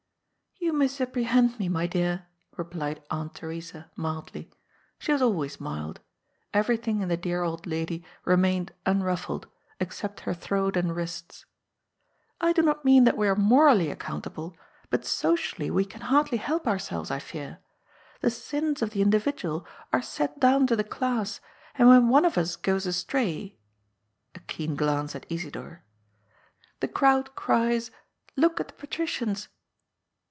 [0.61, 4.51] "You misapprehend me, my dear," replied Aunt Theresa mildly.
[4.99, 5.99] She was always mild.
[6.53, 9.47] Eyerything in the dear old lady remained unruffled,
[9.79, 11.45] except her throat and wrists."
[12.49, 14.55] I do not mean that we are morally accountable,
[14.91, 17.57] but socially we can hardly help ourselyes, I fear.
[18.21, 21.41] The sins of the indi yidual are set down to the class,
[21.73, 23.57] and when one of us goes astray
[24.35, 25.79] "—^a keen glance at Isidor
[26.77, 29.47] —^" the crowd cries:* Look at the Patricians